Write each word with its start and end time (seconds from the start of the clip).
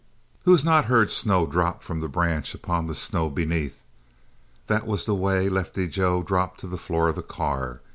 Who 0.45 0.51
has 0.53 0.65
not 0.65 0.85
heard 0.85 1.11
snow 1.11 1.45
drop 1.45 1.83
from 1.83 1.99
the 1.99 2.07
branch 2.07 2.55
upon 2.55 2.85
other 2.85 2.95
snow 2.95 3.29
beneath? 3.29 3.83
That 4.65 4.87
was 4.87 5.05
the 5.05 5.13
way 5.13 5.47
Lefty 5.47 5.87
Joe 5.87 6.23
dropped 6.23 6.59
to 6.61 6.67
the 6.67 6.79
floor 6.79 7.09
of 7.09 7.15
the 7.15 7.21
car. 7.21 7.81